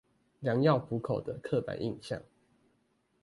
[0.39, 2.19] 良藥苦口的刻板印象